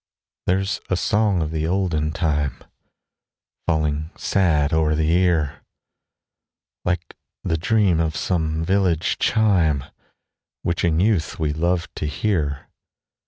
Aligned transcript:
There's 0.47 0.81
a 0.89 0.95
song 0.95 1.43
of 1.43 1.51
the 1.51 1.67
olden 1.67 2.11
time, 2.11 2.63
Falling 3.67 4.09
sad 4.17 4.73
o'er 4.73 4.95
the 4.95 5.11
ear, 5.11 5.61
Like 6.83 7.15
the 7.43 7.55
dream 7.55 7.99
of 7.99 8.15
some 8.15 8.65
village 8.65 9.19
chime, 9.19 9.83
Which 10.63 10.83
in 10.83 10.99
youth 10.99 11.37
we 11.37 11.53
loved 11.53 11.95
to 11.97 12.07
hear. 12.07 12.67